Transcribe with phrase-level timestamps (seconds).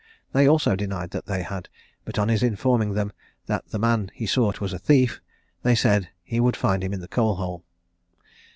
[0.33, 1.69] They also denied that they had,
[2.05, 3.11] but on his informing them
[3.45, 5.21] that the man he sought was a thief,
[5.61, 7.63] they said he would find him in the coal hole.